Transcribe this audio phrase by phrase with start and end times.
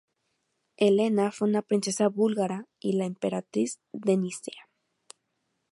[0.77, 4.67] Helena fue una princesa búlgara y la emperatriz de Nicea.